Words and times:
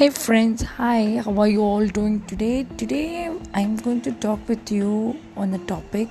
Hey 0.00 0.10
friends, 0.10 0.62
hi, 0.62 1.20
how 1.24 1.38
are 1.40 1.48
you 1.48 1.62
all 1.62 1.86
doing 1.86 2.20
today? 2.26 2.66
Today 2.76 3.30
I'm 3.54 3.76
going 3.76 4.00
to 4.02 4.12
talk 4.12 4.48
with 4.48 4.70
you 4.70 5.18
on 5.36 5.50
the 5.50 5.58
topic. 5.58 6.08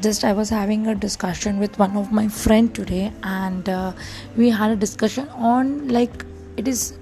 Just 0.00 0.24
I 0.24 0.32
was 0.32 0.50
having 0.50 0.86
a 0.86 0.94
discussion 0.94 1.58
with 1.58 1.78
one 1.78 1.96
of 1.96 2.12
my 2.12 2.28
friend 2.28 2.74
today, 2.74 3.12
and 3.22 3.68
uh, 3.68 3.92
we 4.36 4.50
had 4.50 4.70
a 4.70 4.76
discussion 4.76 5.28
on 5.30 5.88
like 5.88 6.24
it 6.56 6.68
is 6.68 6.94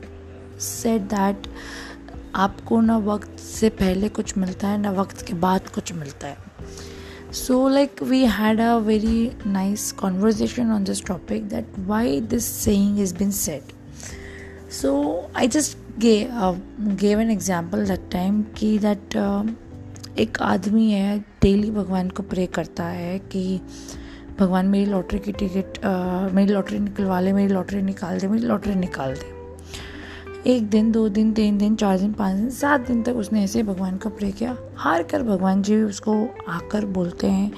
said 0.59 1.09
that 1.11 1.49
आपको 2.35 2.81
ना 2.81 2.97
वक्त 3.11 3.39
से 3.41 3.69
पहले 3.83 4.09
कुछ 4.21 4.37
मिलता 4.39 4.69
है 4.69 4.79
ना 4.79 4.91
वक्त 5.01 5.27
के 5.27 5.35
बाद 5.47 5.69
कुछ 5.75 5.93
मिलता 5.93 6.27
है 6.27 6.39
so 7.33 7.57
like 7.79 8.01
we 8.13 8.25
had 8.25 8.61
a 8.61 8.81
very 8.81 9.35
nice 9.47 9.93
conversation 9.93 10.71
on 10.71 10.85
this 10.85 11.01
topic 11.01 11.49
that 11.49 11.65
why 11.87 12.21
this 12.21 12.47
saying 12.47 12.97
has 12.97 13.13
been 13.13 13.33
said 13.33 13.73
I 15.36 15.48
just 15.48 15.78
gave, 16.00 16.30
uh, 16.32 16.54
gave 16.96 17.20
an 17.20 17.30
example 17.30 17.86
that 17.86 18.10
time 18.10 18.44
कि 18.58 18.80
that 18.80 19.16
uh, 19.16 19.50
एक 20.20 20.38
आदमी 20.42 20.92
है 20.92 21.20
डेली 21.20 21.72
भगवान 21.72 22.10
को 22.10 22.24
प्रे 22.24 22.46
करता 22.46 22.84
है 22.84 23.20
कि 23.20 23.62
भगवान 24.40 24.66
मेरी 24.66 24.86
लॉटरी 24.86 25.20
की 25.20 25.32
टिकट 25.32 25.78
uh, 25.78 26.34
मेरी 26.34 26.54
लॉटरी 26.54 26.80
निकलवा 26.80 27.20
ले 27.20 27.34
मेरी 27.34 27.54
लॉटरी 27.54 27.82
निकाल 27.82 28.20
दे 28.20 28.28
मेरी 28.28 28.44
लॉटरी 28.44 28.76
निकाल 28.76 29.14
दे। 29.14 30.52
एक 30.52 30.70
दिन 30.70 30.92
दो 30.92 31.10
दिन 31.10 31.34
तीन 31.34 31.58
दिन 31.58 31.76
चार 31.76 32.00
दिन 32.00 32.14
पाँच 32.14 32.36
दिन 32.36 32.50
सात 32.50 32.88
दिन 32.88 33.04
तक 33.04 33.14
उसने 33.14 33.44
ऐसे 33.44 33.64
भगवान 33.64 33.98
का 33.98 34.10
प्रे 34.10 34.32
किया। 34.32 34.58
हार 34.78 35.04
कर 35.04 35.24
भगवान 35.24 35.62
जी 35.62 35.82
उसको 35.82 36.36
आकर 36.50 36.86
बोलते 36.86 37.28
हैं 37.28 37.52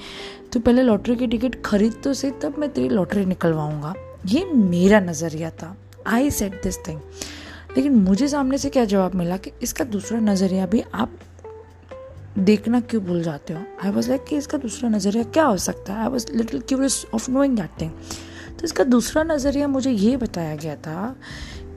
तो 0.52 0.60
पहले 0.60 0.82
लॉटरी 0.82 1.16
की 1.16 1.26
टिकट 1.26 1.62
खरीद 1.64 1.94
तो 2.04 2.14
सही 2.14 2.30
तब 2.30 2.54
मैं 2.58 2.70
तेरी 2.72 2.88
लॉटरी 2.88 3.24
निकलवाऊँगा। 3.24 3.94
ये 4.26 4.44
मेरा 4.52 5.00
नज़रिया 5.00 5.50
था। 5.50 5.76
आई 6.08 6.30
सेट 6.30 6.62
दिस 6.62 6.78
थिंग 6.78 7.00
लेकिन 7.76 7.94
मुझे 7.94 8.28
सामने 8.28 8.58
से 8.58 8.70
क्या 8.70 8.84
जवाब 8.84 9.14
मिला 9.14 9.36
कि 9.36 9.52
इसका 9.62 9.84
दूसरा 9.84 10.18
नज़रिया 10.20 10.66
भी 10.66 10.82
आप 10.94 11.18
देखना 12.38 12.80
क्यों 12.80 13.02
भूल 13.04 13.22
जाते 13.22 13.52
हो? 13.52 13.62
आई 13.84 13.90
वॉज़ 13.90 14.08
लाइक 14.08 14.24
कि 14.24 14.36
इसका 14.36 14.58
दूसरा 14.58 14.88
नज़रिया 14.88 15.22
क्या 15.24 15.44
हो 15.44 15.56
सकता 15.56 15.92
है? 15.92 16.02
I 16.02 16.08
was 16.08 16.26
little 16.32 16.60
curious 16.60 17.04
of 17.14 17.30
knowing 17.30 17.56
that 17.56 17.80
thing 17.80 17.90
तो 18.58 18.64
इसका 18.64 18.84
दूसरा 18.84 19.22
नज़रिया 19.22 19.68
मुझे 19.68 19.90
ये 19.90 20.16
बताया 20.16 20.56
गया 20.56 20.76
था 20.76 21.16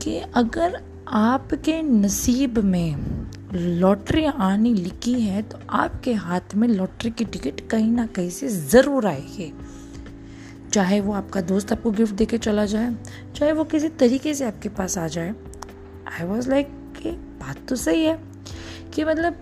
कि 0.01 0.17
अगर 0.35 0.81
आपके 1.07 1.81
नसीब 1.81 2.57
में 2.57 2.95
लॉटरी 3.53 4.25
आनी 4.25 4.73
लिखी 4.73 5.13
है 5.21 5.41
तो 5.41 5.59
आपके 5.69 6.13
हाथ 6.13 6.55
में 6.55 6.67
लॉटरी 6.67 7.11
की 7.11 7.25
टिकट 7.25 7.61
कहीं 7.69 7.91
ना 7.91 8.05
कहीं 8.05 8.29
से 8.29 8.47
ज़रूर 8.47 9.07
आएगी। 9.07 9.53
चाहे 10.73 10.99
वो 10.99 11.13
आपका 11.13 11.41
दोस्त 11.41 11.71
आपको 11.71 11.91
गिफ्ट 11.91 12.15
देके 12.15 12.37
चला 12.37 12.65
जाए, 12.65 12.93
चाहे 13.35 13.51
वो 13.51 13.63
किसी 13.63 13.89
तरीके 13.89 14.33
से 14.33 14.45
आपके 14.45 14.69
पास 14.69 14.97
आ 14.97 15.07
जाए। 15.07 15.33
आई 16.11 16.27
वॉज़ 16.27 16.49
लाइक 16.49 16.67
कि 16.97 17.11
बात 17.11 17.57
तो 17.69 17.75
सही 17.75 18.05
है 18.05 18.17
कि 18.93 19.03
मतलब 19.03 19.41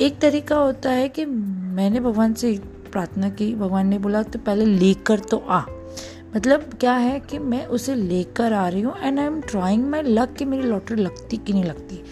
एक 0.00 0.18
तरीका 0.20 0.56
होता 0.56 0.90
है 0.90 1.08
कि 1.08 1.24
मैंने 1.24 2.00
भगवान 2.00 2.34
से 2.34 2.52
प्रार्थना 2.92 3.28
की, 3.30 3.54
भगवान 3.54 3.86
ने 3.86 3.98
बोला 3.98 4.22
तो 4.22 4.38
पहले 4.38 4.64
लेकर 4.64 5.18
तो 5.20 5.38
आ। 5.38 5.60
मतलब 6.36 6.70
क्या 6.80 6.92
है 6.94 7.18
कि 7.20 7.38
मैं 7.38 7.64
उसे 7.66 7.94
लेकर 7.94 8.52
आ 8.52 8.68
रही 8.68 8.80
हूँ 8.80 8.94
and 8.98 9.18
I 9.18 9.26
am 9.26 9.40
trying 9.40 9.84
my 9.84 10.02
luck 10.02 10.34
कि 10.38 10.44
मेरी 10.44 10.62
लॉटरी 10.62 11.02
लगती 11.02 11.36
कि 11.36 11.52
नहीं 11.52 11.64
लगती। 11.64 12.02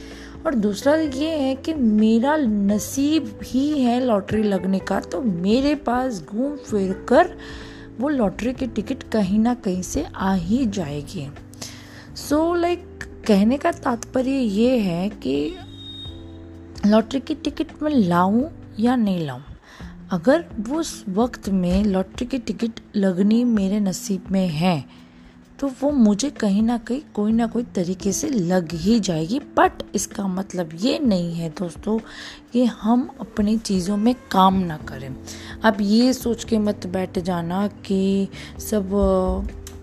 और 0.47 0.55
दूसरा 0.55 0.95
ये 0.95 1.31
है 1.31 1.55
कि 1.57 1.75
मेरा 1.75 2.37
नसीब 2.37 3.39
ही 3.45 3.69
है 3.83 3.99
लॉटरी 4.01 4.43
लगने 4.43 4.79
का 4.79 5.01
तो 5.03 5.21
मेरे 5.23 5.75
पास 5.87 6.23
घूम 6.23 6.57
फिर 6.57 6.93
कर 7.09 7.35
वो 8.01 8.09
लॉटरी 8.09 8.53
की 8.53 8.67
टिकट 8.67 9.03
कहीं 9.03 9.39
ना 9.39 9.55
कहीं 9.55 9.83
से 9.83 10.07
आ 10.17 10.35
ही 10.35 10.67
जाएगी। 10.67 11.29
सो 12.17 12.55
so, 12.55 12.61
लाइक 12.61 12.99
like, 12.99 13.27
कहने 13.27 13.59
का 13.59 13.73
तात्पर्य 13.73 14.31
ये 14.31 14.79
है 14.79 15.09
कि 15.09 15.57
लॉटरी 16.87 17.21
की 17.21 17.35
टिकट 17.35 17.83
मैं 17.83 17.91
लाऊं 17.91 18.45
या 18.81 18.97
नहीं 18.97 19.27
लाऊं 19.27 19.41
अगर 20.11 20.45
उस 20.73 21.05
वक्त 21.09 21.49
में 21.49 21.85
लॉटरी 21.85 22.27
की 22.27 22.39
टिकट 22.39 22.81
लगनी 22.97 23.45
मेरे 23.45 23.81
नसीब 23.81 24.25
में 24.31 24.49
है 24.49 24.85
तो 25.61 25.69
वो 25.81 25.91
मुझे 25.91 26.31
कहीं 26.31 26.63
ना 26.63 26.77
कहीं, 26.79 27.01
कोई 27.15 27.33
ना 27.33 27.47
कोई 27.47 27.63
तरीके 27.75 28.13
से 28.13 28.29
लग 28.29 28.73
ही 28.73 28.99
जाएगी। 29.01 29.39
बट 29.39 29.83
इसका 29.95 30.27
मतलब 30.27 30.71
ये 30.75 30.99
नहीं 30.99 31.35
है 31.35 31.49
दोस्तों 31.51 31.99
कि 32.53 32.65
हम 32.65 33.09
अपनी 33.21 33.57
चीज़ों 33.59 33.97
में 33.97 34.15
काम 34.31 34.55
ना 34.55 34.77
करें। 34.77 35.17
अब 35.65 35.77
ये 35.81 36.13
सोच 36.13 36.45
के 36.45 36.59
मत 36.59 36.87
बैठ 36.87 37.19
जाना 37.19 37.67
कि 37.87 38.29
सब 38.59 38.91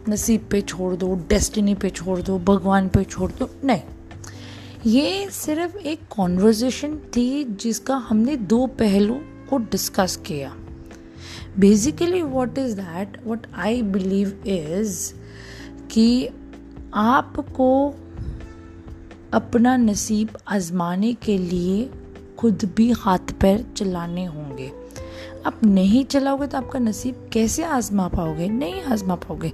नसीब 0.09 0.47
पे 0.51 0.61
छोड़ 0.61 0.93
दो 0.95 1.15
डेस्टिनी 1.29 1.75
पे 1.75 1.89
छोड़ 1.89 2.19
दो, 2.21 2.39
भगवान 2.39 2.89
पे 2.89 3.03
छोड़ 3.03 3.31
दो। 3.31 3.49
नहीं। 3.63 3.81
ये 4.85 5.29
सिर्फ़ 5.31 5.77
एक 5.77 5.99
कॉन्वर्जेशन 6.09 6.95
थी 7.15 7.43
जिसका 7.43 7.95
हमने 7.95 8.35
दो 8.35 8.65
पहलू 8.67 9.19
को 9.49 9.57
डिस्कस 9.57 10.15
किया। 10.15 10.53
Basically 11.59 12.21
what 12.21 12.57
is 12.57 12.75
that 12.75 13.17
what 13.25 13.47
I 13.55 13.81
believe 13.81 14.43
is 14.47 15.13
कि 15.93 16.29
आपको 16.93 17.67
अपना 19.33 19.75
नसीब 19.77 20.37
आजमाने 20.47 21.13
के 21.13 21.37
लिए 21.37 21.89
खुद 22.39 22.69
भी 22.77 22.91
हाथ 22.91 23.33
पैर 23.41 23.65
चलाने 23.77 24.25
होंगे। 24.25 24.71
आप 25.45 25.59
नहीं 25.63 26.03
चलाओगे 26.05 26.47
तो 26.47 26.57
आपका 26.57 26.79
नसीब 26.79 27.29
कैसे 27.33 27.63
आजमा 27.63 28.07
पाओगे? 28.07 28.47
नहीं 28.49 28.81
आजमा 28.83 29.15
पाओगे। 29.15 29.51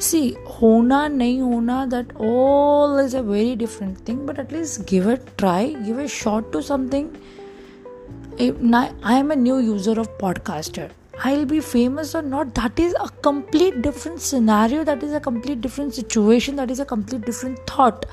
सी 0.00 0.34
होना 0.52 1.06
नहीं 1.08 1.40
होना 1.40 1.84
that 1.86 2.12
all 2.16 3.04
is 3.04 3.16
a 3.16 3.20
very 3.20 3.54
different 3.56 3.96
thing 4.08 4.20
but 4.20 4.38
at least 4.38 4.80
give 4.90 5.10
a 5.12 5.14
try 5.38 5.74
give 5.74 6.02
a 6.02 6.06
short 6.14 6.52
to 6.52 6.60
something 6.62 7.08
I 9.04 9.18
am 9.18 9.32
a 9.32 9.34
new 9.34 9.58
user 9.58 9.98
of 9.98 10.08
podcaster 10.20 10.90
I'll 11.20 11.44
be 11.44 11.60
famous 11.60 12.14
or 12.14 12.22
not, 12.22 12.54
that 12.54 12.78
is 12.78 12.94
a 13.00 13.08
complete 13.22 13.82
different 13.82 14.20
scenario, 14.20 14.82
that 14.84 15.02
is 15.02 15.12
a 15.12 15.20
complete 15.20 15.60
different 15.60 15.94
situation, 15.94 16.56
that 16.56 16.70
is 16.70 16.80
a 16.80 16.84
complete 16.84 17.22
different 17.22 17.58
thought. 17.66 18.06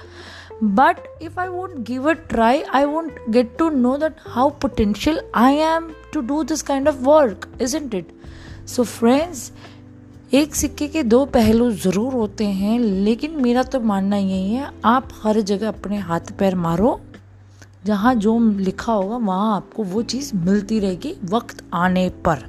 But 0.62 1.08
if 1.22 1.38
I 1.38 1.48
won't 1.50 1.86
give 1.86 2.06
a 2.06 2.16
try, 2.16 2.66
I 2.72 2.86
won't 2.86 3.32
get 3.32 3.58
to 3.60 3.70
know 3.70 3.98
that 3.98 4.18
how 4.26 4.50
potential 4.50 5.22
I 5.34 5.52
am 5.52 5.96
to 6.12 6.22
do 6.22 6.44
this 6.44 6.62
kind 6.62 6.88
of 6.88 7.06
work, 7.06 7.48
isn't 7.60 7.94
it? 7.94 8.12
So, 8.66 8.84
friends, 8.84 9.52
एक 10.34 10.56
सिक्के 10.56 10.88
के 10.88 11.02
दो 11.04 11.26
पहलू 11.26 11.70
ज़रूर 11.72 12.14
होते 12.14 12.46
हैं 12.46 12.80
लेकिन 12.80 13.42
मेरा 13.42 13.64
तो 13.64 13.80
मानना 13.80 14.18
यही 14.18 14.54
है 14.54 14.70
आप 14.86 15.10
हर 15.24 15.40
जगह 15.42 15.68
अपने 15.68 15.98
हाथ 16.10 16.32
पैर 16.40 16.56
मारो 16.56 17.00
जहाँ 17.86 18.16
जो 18.16 18.38
लिखा 18.40 18.94
होगा, 18.94 19.18
वहाँ 19.18 19.56
आपको 19.56 19.84
वो 19.84 20.02
चीज़ 20.02 20.36
मिलती 20.36 20.80
रहेगी 20.80 21.16
वक्त 21.24 21.64
आने 21.74 22.10
पर। 22.10 22.44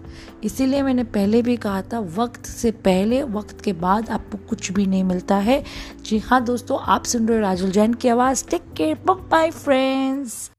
इसीलिए 0.45 0.83
मैंने 0.83 1.05
पहले 1.05 1.43
भी 1.43 1.57
कहा 1.57 1.83
था, 1.83 1.99
वक्त 1.99 2.47
से 2.47 2.71
पहले, 2.71 3.23
वक्त 3.23 3.61
के 3.61 3.73
बाद 3.73 4.11
आपको 4.11 4.39
कुछ 4.49 4.73
भी 4.73 4.87
नहीं 4.87 5.05
मिलता 5.05 5.37
है। 5.37 5.65
जी 6.05 6.19
हाँ 6.19 6.45
दोस्तों, 6.45 6.79
आप 6.79 7.05
सुन 7.05 7.29
रहे 7.29 7.39
हो 7.39 7.43
राजुल 7.43 7.71
जैन 7.71 7.95
की 7.95 8.09
आवाज़। 8.09 8.45
Take 8.49 8.63
care 8.77 8.99
bye 9.11 9.51
friends 9.51 10.51